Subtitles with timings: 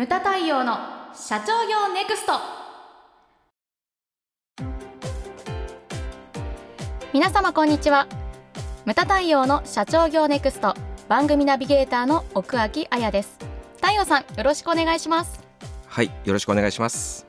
[0.00, 0.78] ムタ太陽の
[1.12, 2.32] 社長業ネクスト。
[7.12, 8.06] 皆様こんにちは。
[8.86, 10.74] ムタ太陽の社長業ネクスト。
[11.06, 13.36] 番組ナビゲーターの奥脇彩です。
[13.76, 15.46] 太陽さんよろしくお願いします。
[15.86, 17.26] はいよろしくお願いします。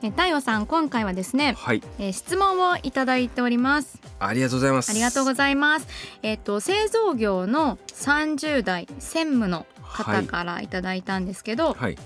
[0.00, 1.82] え太陽さん今回はですね、はい。
[1.98, 4.00] えー質問をいただいております。
[4.20, 4.90] ありがとうございます。
[4.90, 5.86] ありがとうございます。
[6.22, 11.98] えっ、と製造業の30代専務の方からいただいたんですけど、はい。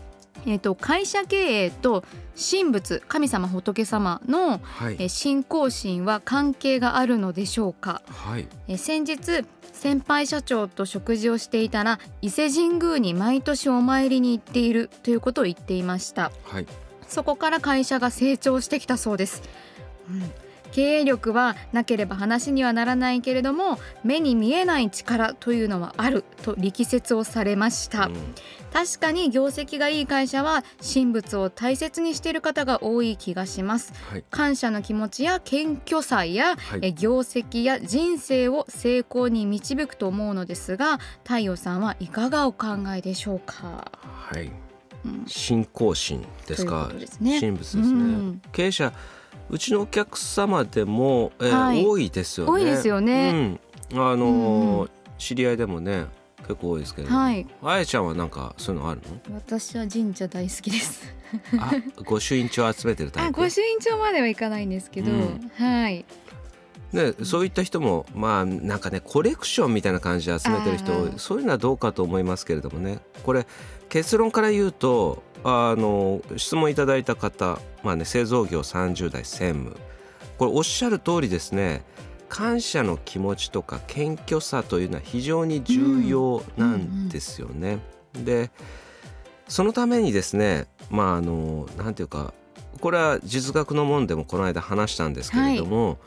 [0.47, 2.03] えっ、と会社経営と
[2.35, 4.97] 神仏神様仏様のはい。
[4.99, 8.47] えー信仰心は関係があるのでしょうか、はい。
[8.69, 16.31] えー先日先輩社長と食事をしていたら伊勢神宮に毎年お参りに行っているということを言っていました。
[16.45, 16.67] はい。
[17.09, 19.43] そこから会社が成長してきたそうです、
[20.09, 28.15] うん経営力はなければ話にはならないけれども目に見えない力というのはあると力説をされました、うん。
[28.73, 33.93] 確かに業績がいい会社は神仏を大切にしている方が多い気がします。
[34.11, 34.25] はい。
[34.31, 36.81] 感謝の気持ちや謙虚さや、はい。
[36.83, 42.67] え業績や人生を成功に導くと思うのですが太陽さんはいかがお考
[42.97, 44.53] えでしょうか、はい。
[45.05, 45.25] うん。
[45.27, 46.93] 信仰心ですか？
[47.21, 47.41] ね。
[47.41, 48.43] 神仏ですね、うん。
[48.53, 48.93] 経営者
[49.51, 51.85] うちのお客様でも、えーはい。
[51.85, 52.53] 多いですよね。
[52.53, 53.59] 多いですよね、
[53.93, 56.07] うん、あのーうん知り合いでもね
[56.39, 57.47] 結構多いですけど、はい。
[57.63, 59.03] あやちゃんはなんかそういうのある
[59.35, 61.03] 私は神社大好きです。
[61.53, 61.73] のあ
[62.05, 63.41] 御朱印帳集めてるタイプ？
[63.41, 65.51] あ御朱印帳まではいかないんですけど、うん。
[65.57, 66.07] はい
[66.93, 72.99] ね、そういった人もまあなんかねコレクションみたいな感じで集めてる人多いあーそういうのはどうかと思いますけれどもね。
[73.23, 73.47] これ
[73.89, 79.77] 結論から言うとあの質問いただいた方、まあね、製造業30代専務。
[80.39, 81.85] これおっしゃる通りですね。
[82.29, 87.79] 感謝の気持ちとか謙虚さというのは非常に重要なんですよね。
[88.15, 88.51] で
[89.49, 92.33] そのためにですねまああのなんていうか
[92.81, 95.99] これは実学の門でもこの間話したんですけれども、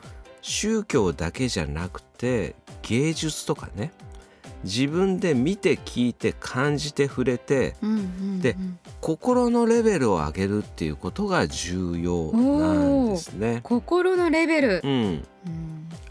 [0.46, 3.92] 宗教だけじゃなくて芸術とかね。
[4.62, 8.40] 自分で見て聞いて感じて触れてうんうんうん。
[8.40, 8.56] で
[9.00, 13.60] 心のレベルを上げるっていうことが重要なんですね。
[13.62, 15.24] 心のレベル、うん、うん。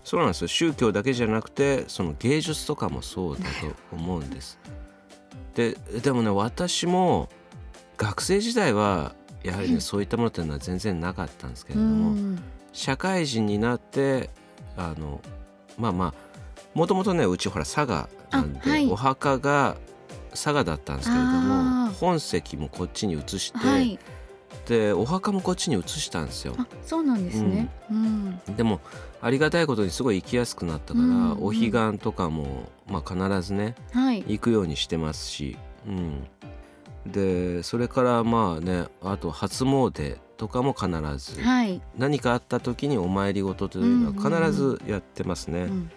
[0.04, 0.48] そうなんですよ。
[0.48, 3.50] 宗教だけじゃなくてその芸術とかもそうだと
[3.96, 4.60] 思うんです。
[5.54, 7.30] ででもね私も
[7.98, 12.44] 学生時代はやはりねそういったものっていうのは全然なかったんですけれども、うん
[12.74, 14.30] 社会人になって
[14.76, 15.22] あの
[15.78, 16.14] まあまあ
[16.74, 18.90] もともとねうちほら佐賀なんで、あはい。
[18.90, 19.78] お墓が
[20.32, 21.42] 佐賀だったんですけれどあ
[21.86, 21.94] もー。
[21.94, 24.00] 本籍もこっちに移して、はい。
[24.68, 26.56] でお墓もこっちに移したんですよ。
[26.58, 28.40] あそうなんですね、うん。
[28.58, 28.82] でも
[29.22, 31.46] ありがたいことにすごい行きやすくなったから、うんうん。
[31.46, 34.24] お彼岸とかも、まあ、必ずねはい。
[34.28, 35.58] 行くようにしてますし、
[35.88, 36.28] うん、
[37.06, 45.64] でそれからまあねあと初詣とかも必ず、はい、何かあった時にお参り事というのは必ずやってますね。
[45.64, 45.92] うん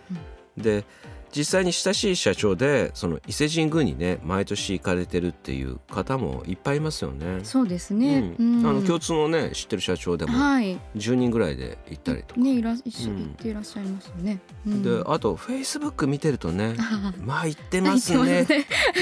[0.57, 0.85] で
[1.33, 7.41] 実際に親しい社長でその伊勢神宮にね毎年行かれてるっていう方もいっぱいいますよね。
[7.43, 8.59] そうですね、うん。
[8.61, 8.67] うん。
[8.67, 10.79] あの共通のね知ってる社長でもはい。
[10.97, 12.41] 10人ぐらいで行ったりとか。
[12.41, 13.17] ねいら一緒うん。
[13.17, 14.83] に行っていらっしゃいますよね、うん。
[14.83, 18.47] であとフェイスブック見てるとねあ まあ行ってますね。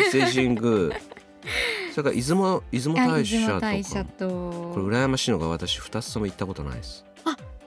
[0.09, 0.97] 伊勢神宮
[1.93, 3.61] それから出雲出雲あ大社とか。
[3.61, 4.29] 大社と。
[4.29, 7.05] これ羨ましいのが私2つとも行ったことないです。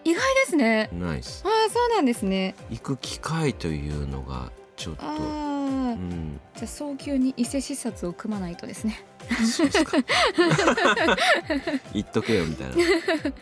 [0.07, 0.89] 意外ですね。
[0.93, 1.43] ないです。
[1.45, 2.55] ああそうなんですね。
[2.69, 5.03] 行く機会というのがちょっと。
[5.03, 6.39] ああ、うん。
[6.55, 9.03] じゃあ早急に伊勢視察を組まないとですね。
[9.45, 9.97] そうですか。
[11.93, 12.75] 行っとけよみたいな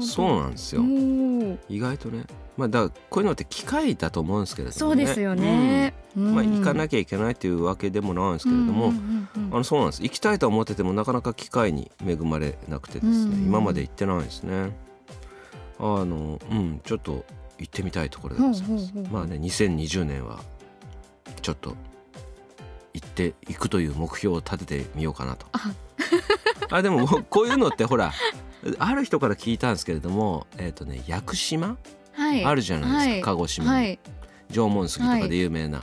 [0.00, 0.82] そうなんですよ。
[1.68, 2.24] 意外とね。
[2.56, 5.02] まあだこういうのって機会だと思うんですけれどもね。
[5.02, 6.34] そうですよね、うん。
[6.34, 8.92] まあ行かなききゃいけないというわけでもないんですけれども、
[9.52, 10.02] あのそうなんです。
[10.02, 14.76] 行きたいと思っててもなかなか機会に恵まれなくてですね、うん今まで行ってないですね。
[15.78, 17.24] あのうんちょっと
[17.58, 20.40] 行ってみたいところでございます、ほうほうほうまあね2020年は
[21.42, 21.76] ちょっと
[22.94, 25.46] 行っていくという目標を立ててみようかなと。
[25.52, 25.72] あ。
[26.70, 28.12] あでもこういうのってほら
[28.78, 31.76] ある人から聞いたんですけれどもえっ、とね屋久島？
[32.12, 32.44] はい。
[32.44, 33.36] あるじゃないですか、はい。
[33.36, 33.98] 鹿児島に、はい。
[34.50, 35.82] 縄文杉とかで有名な、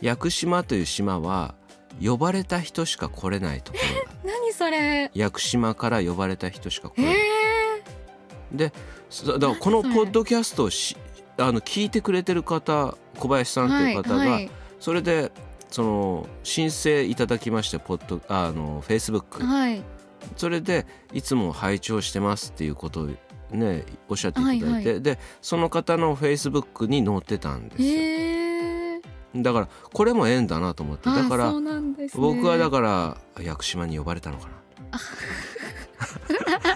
[0.00, 1.54] 屋久島という島は
[2.02, 3.78] 呼ばれた人しか来れないとこ
[4.24, 5.10] ろだ 何それ？
[5.14, 8.72] 屋久島から呼ばれた人しか来えれない、ー、で
[9.10, 10.96] そだからこのポッドキャストをし
[11.38, 14.50] あの聞いてくれてる方小林さんという方が、はいはい。
[14.80, 15.32] それで
[15.70, 19.82] その申請いただきましてポッドあのフェイスブックはい
[20.36, 23.08] それでいつも拝聴してますっていうことを
[23.50, 29.42] ねおっしゃっていただいて、はいはでその方のフェイスブックに載ってたんですよ。
[29.42, 32.08] だからこれも縁だなと思ってだからね。
[32.14, 34.52] 僕はだから屋久島に呼ばれたのかな。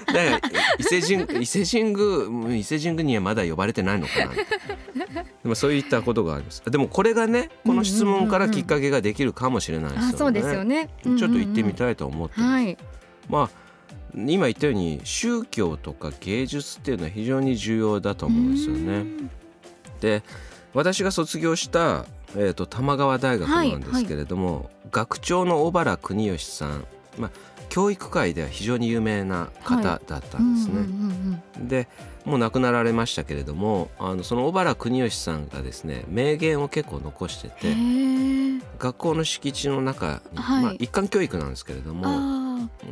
[0.06, 0.40] だから
[0.78, 4.32] 伊勢神伊勢神宮伊勢神宮にはまだ呼ばれてないのかな。
[4.32, 6.62] でもそういったことがあります。
[6.64, 10.88] でもこれがねこの質問からきっかけができるかもしれないですよね、あそうですよね。
[11.02, 12.78] ちょっと行ってみい、たいと思ってます、はい
[13.28, 13.50] まあ
[14.14, 19.04] 今言ったように宗教とか芸術っていうのは非常に重要だと思うんですよね。
[20.00, 20.22] で
[20.72, 22.04] 私が卒業した、
[22.36, 26.84] えー、と玉川大学なんですけれども、学長の小原邦義さん、
[27.18, 27.30] まあ、
[27.70, 30.72] 教育界では非常に有名な方だったんですね。
[30.72, 30.90] うんうん
[31.60, 31.88] うんで
[32.24, 37.72] もう亡くなられましたけれどもあのその小原邦義さんがですね名言を結構残してて
[38.78, 40.62] 学校の敷地の中に、はい。
[40.64, 42.45] まあ、一貫教育なんですけれどもあ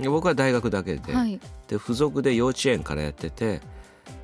[0.05, 1.41] 僕は大学だけで,、あはい。
[1.69, 3.61] で付属で幼稚園からやってて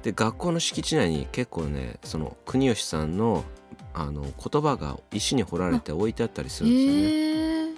[0.02, 3.44] で学校の敷地内に結構ねその国吉さんの
[3.92, 7.74] あの言葉が石に彫られて置いてあったりするんですよね。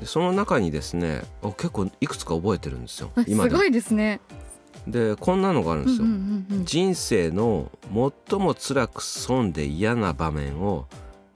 [0.00, 3.10] でその中にですねあ結構いくつか覚えてるんですよ。
[3.16, 3.58] す今でも。
[3.58, 4.20] ごいですね。
[4.86, 6.64] でこんなのがあるんですよ。
[6.64, 7.70] 人生の
[8.28, 10.86] 最も辛く損で嫌な場面を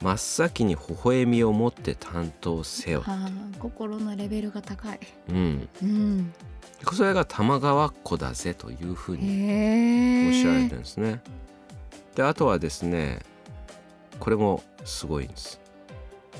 [0.03, 3.05] 真っ先に微笑みを持って担当せよ。
[3.57, 4.99] 心のレベルが高い。
[5.29, 6.33] うん、うん。
[6.91, 9.23] それが玉川っ子だぜというふうに。
[10.27, 11.21] おっしゃられてるんですね。
[12.15, 13.19] であとはですね
[14.19, 15.61] これもすごいんです。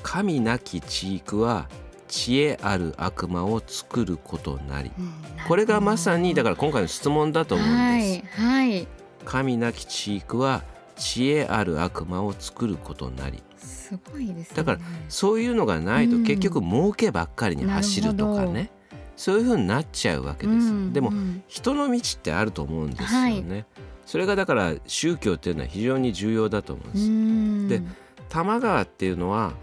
[0.02, 1.66] 神なき地域は
[2.06, 5.12] 知恵ある悪魔を作ることなりうん
[5.48, 8.38] これがまさにだから今回の質問だと思うんです。
[8.38, 8.86] はいはい。
[9.24, 10.62] 神なき地域は
[10.96, 14.56] 知恵ある悪魔を作ることなりすごいですね。
[14.56, 14.78] だから
[15.08, 18.70] そういうのがないとうん結局儲けばっかりに走るとかなるね
[19.16, 20.68] そういうふうになっちゃうわけです。
[20.68, 23.66] うんでもうん人の道ってあると思うんですよね。
[24.06, 27.08] それがだから宗教っていうのは非常に重要だと思うんうです。
[27.08, 27.82] んで
[28.28, 29.54] 玉川っていうのは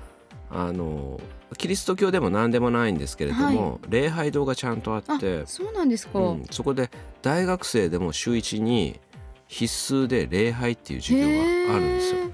[0.49, 1.19] あの
[1.57, 6.17] キリスト教でも何でもないんですけれども、礼拝堂がちゃんとあってあ、そうなんですか。
[6.19, 6.89] うん、そこで
[7.21, 8.99] 大学生でも週一に
[9.47, 11.25] 必須で礼拝っていう授業
[11.67, 12.31] があるんですよ。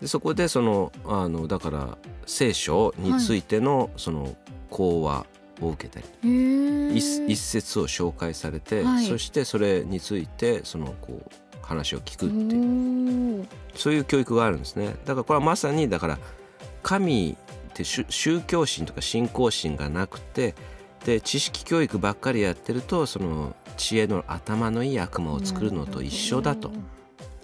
[0.00, 4.34] でそこでそのあのだから聖書についてのその
[4.70, 5.26] 講話
[5.60, 6.96] を受けたり、へえ。
[6.96, 9.06] 一一節を紹介されて、はい。
[9.06, 11.32] そしてそれについてそのこう
[11.62, 13.42] 話を聞くおっていう。
[13.42, 13.46] ー。
[13.74, 14.96] そういう教育があるんですね。
[15.04, 16.18] だからこれはまさにだから
[16.82, 17.36] 神
[17.70, 20.54] って宗宗教心とか信仰心がなくて
[21.04, 26.70] で知識教育ばっかりやってるとその知恵の頭のいい悪魔を作るのと一緒だと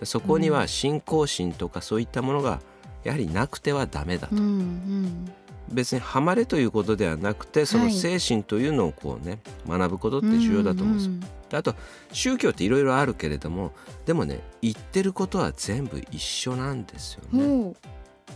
[0.04, 2.60] そこには信仰心とかそういったものが
[3.04, 5.32] やはりなくてはダメだとうんうん。
[5.72, 11.12] 別にハマれということではなくてそのはい精神というのをこうね学ぶことって重要だと思うんですよ。
[11.12, 11.74] んであと
[12.12, 13.72] 宗教っていろいろあるけれども
[14.04, 17.44] でもね言ってることは全部一緒なんですよね。
[17.44, 17.72] うん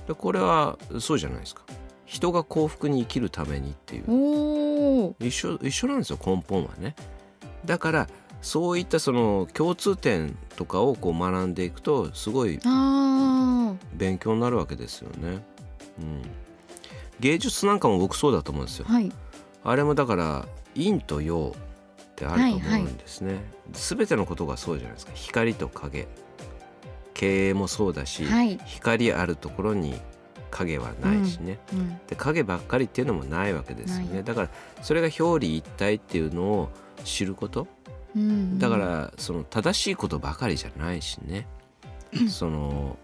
[0.07, 1.63] でこれはそうじゃないですか。
[2.07, 5.15] 人が幸福に生きるためにっていう。
[5.21, 6.97] 一緒一緒なんですよ根本はね。
[7.65, 8.09] だから
[8.43, 15.43] そういったその共通点とかをこう学んでいくとすごいあ勉強になるわけですよね。
[15.99, 16.23] うん、
[17.21, 18.93] 芸術なんかも僕そうだと思うんですよあ。。
[18.93, 19.13] はい。
[19.63, 23.41] あれもだから陰と陽ってあると思うんですね。
[23.75, 25.13] すべ、てのことがそうじゃないですか。
[25.15, 26.09] 光と影。
[27.13, 30.01] 経営もそうだし、はい光あるところに
[30.51, 31.59] 影はないしね。
[31.75, 32.01] うん。
[32.07, 34.23] で影ばっかりっていうのもないわけですよなね。
[34.23, 34.49] だから
[34.81, 36.71] それが表裏一体っていうのを
[37.05, 37.67] 知ること。
[38.15, 38.59] うん。
[38.59, 41.47] だからその正しいことばかりじゃないしね。
[42.29, 42.99] その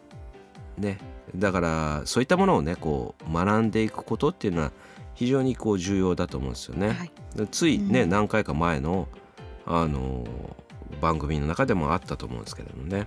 [0.79, 0.99] ね
[1.35, 4.73] だからそういったものをねこう学んでいくことっていうのは
[5.15, 6.89] 非常にこう重要だと思うんですよね。
[6.89, 7.13] はい。
[7.37, 9.09] でついね、うん何回か前の、
[9.65, 10.67] あのー
[11.01, 13.07] 番組の中でもあったと思うんですけれどもね。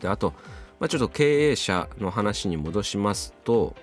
[0.00, 0.32] であと、
[0.80, 3.76] まあ、ちょっと経営者の話に戻しますと、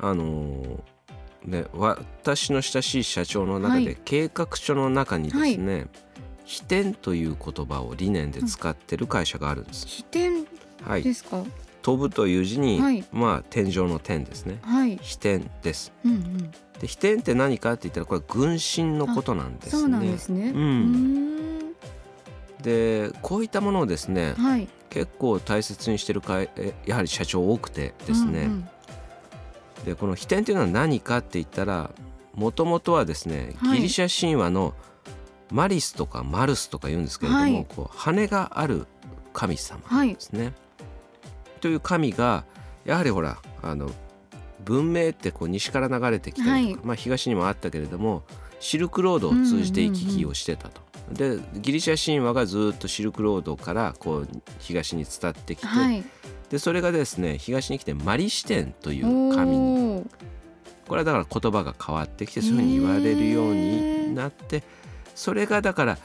[0.00, 0.80] あのー
[1.44, 5.86] ね、私の親しい社長の中はで計画書の中にですね、
[6.48, 9.86] 飛天という言葉を理念で使ってる会社があるんです。
[9.86, 10.46] 飛天
[10.82, 11.44] はい、ですか？
[11.82, 14.58] 飛ぶという字に、はいまあ天井の天ですね。
[14.62, 14.96] はい。
[14.96, 15.92] 飛天です。
[16.06, 16.50] うんうん。
[16.80, 19.80] で飛天って何かって言ったらこれ軍神のことなんですね。
[19.82, 20.50] そうなんですね。
[20.54, 21.58] うんうん。
[22.62, 24.66] でこういったものをですねはい。
[24.88, 28.68] 結構大切にしてるかいえやはり社長多くてですね、うんうん
[29.84, 31.92] でこの飛天っていうのは何かって言ったら
[32.34, 34.74] もともとはですねはいギリシャ神話の
[35.50, 38.86] マリスとかマルスとか言うんですけれども、はいこう羽がある
[39.32, 40.20] 神様はいで。
[40.20, 40.52] すね。
[41.60, 42.44] という神が
[42.84, 43.90] やはりほらあの
[44.64, 48.22] 文明ってこう西から流れてきたりとか、はいまあ、東にもあったけれども
[48.60, 50.82] シルクロードを通じて行き来をしてたと。
[51.12, 54.28] でギリシャ神話がずっとシルクロードからこう
[54.58, 56.04] 東に伝ってきて、はい。
[56.50, 60.06] でそれがですね東に来てマリ視点という神に
[60.86, 64.62] これはだから言葉が変わってきてそういうふうに言われるようになって
[65.18, 65.98] それがだから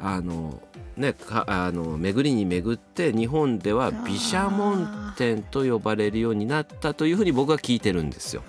[0.00, 0.60] あの
[0.96, 8.42] ねかあの巡りに巡って日本では毘沙門天と呼ばれるようになったというふうに僕は聞いてるんですよ。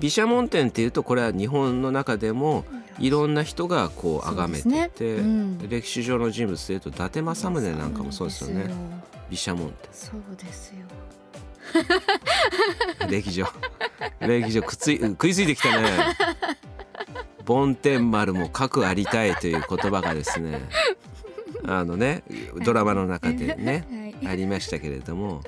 [0.00, 2.66] 毘沙門天っていうとこれは日本の中でも
[2.98, 5.20] いろんな人がこう崇めてて、ね。
[5.20, 8.70] うん、歴史上の人物でいうと伊達政宗なんかもそうですよね。
[9.30, 9.88] 毘沙門天。
[9.92, 10.84] そうですよ。
[13.08, 13.46] 歴上。
[14.20, 15.88] 歴上くつい食いついてきたね
[17.44, 20.60] 梵天丸も核ありたいという言葉がですね
[21.64, 22.22] あのね
[22.64, 25.42] ドラマの中でね、はい、ありましたけれども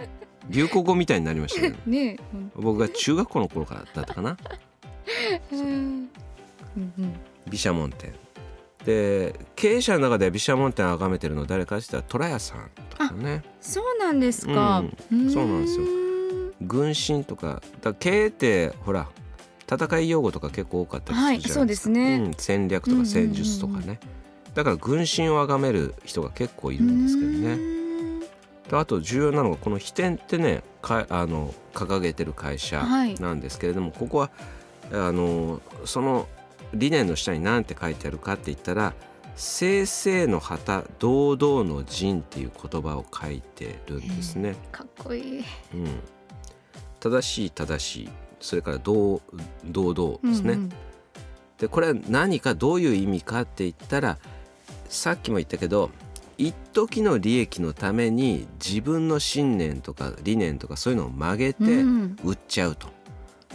[0.48, 2.18] 流行語みたいになりました ねね
[2.56, 4.36] 僕が中学校の頃からだったかな。
[7.46, 8.12] 毘沙門天。
[8.84, 13.42] で経営者の中では毘沙門天を崇めてるの誰かって言ったら虎屋さんとかね。
[13.60, 15.86] そうなんですか、うん、そうなんですよ。
[16.60, 17.62] 軍神とか。
[17.82, 19.08] だ経営ってほら
[19.74, 23.98] 戦い用語とか結構多かったりするじゃないですか、はい、そうですね、うん、戦略とか戦術とかね、
[24.54, 27.74] だから軍神を崇める人が結構いるんですけどね。
[28.72, 32.82] あと重要なのがこの飛天ってねかあの掲げてる会社
[33.20, 34.30] なんですけれども、はい、ここは
[34.90, 36.26] あのその
[36.72, 38.94] 理念の下に何て書いてあるかって言ったら
[39.36, 44.56] 「正々の旗堂々の陣」っていう言葉を書いてるんですね。
[44.72, 46.00] かっこいい、うん、
[47.00, 48.08] 正しい正しい
[48.44, 50.52] それから堂々ですね。
[50.52, 50.72] うんうん、
[51.58, 54.18] でこれは何かどういう意味かって言ったら
[54.88, 55.90] さっきも言ったけど
[56.36, 61.64] 一時の利益のために自分の信念とか理念とかそういうのを曲げて
[62.22, 62.88] 売っちゃうと。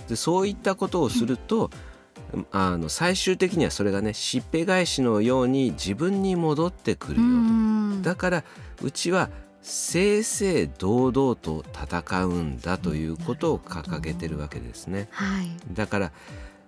[0.07, 1.69] でそういったことをすると、
[2.51, 7.27] あの最終的にはそれがねしっぺ返しのように自分に戻ってくるよ
[7.97, 8.09] と。
[8.09, 8.43] だから
[8.81, 9.29] うちは
[9.61, 15.07] 正々堂々と戦うんだということを掲げてるわけですね。
[15.11, 16.11] はい、だから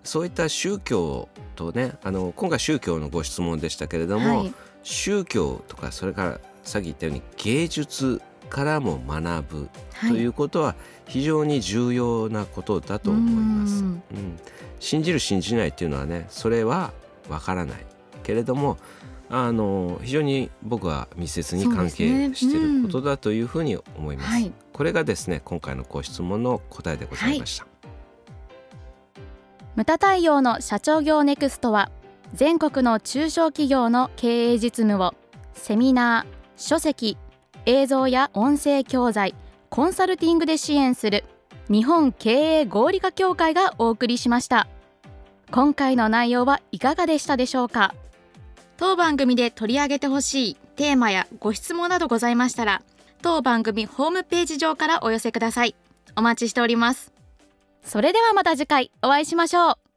[0.03, 9.69] そういった宗教とねあの今回宗教のご質問でしたけれども、はい、宗教とかそれからさっき言ったように芸術からも学ぶ
[10.01, 10.75] ということは
[11.07, 13.83] 非常に重要なことだと思います。
[13.83, 14.01] うん、
[14.79, 16.91] 信じる信じないっていうのはねそれは
[17.29, 17.85] わからない。
[18.23, 18.77] けれども
[19.33, 24.29] あの非常に僕は密接に関係していることだというふうに思います。
[24.29, 24.43] すねうん。
[24.43, 27.63] はい、これがですね今回のご質問の答えでございました。
[27.63, 29.21] はい、
[29.77, 31.89] 無駄対応の社長業ネクストは
[32.33, 35.13] 全国の中小企業の経営実務を
[35.53, 37.17] セミナー書籍
[37.65, 39.33] 映像や音声教材
[39.69, 41.23] コンサルティングで支援する
[41.69, 44.67] 日本経営合理化協会がお送りしました。
[45.51, 47.93] 今回の内容はいかがでしたでしょうか？
[48.81, 52.81] 当番組で取り上げてほしいテーマやご質問などございましたら
[53.21, 55.75] 当番組ホームページ上からお寄せください。
[56.15, 57.13] お待ちしております。
[57.83, 59.90] それではまた次回お会いしましょう。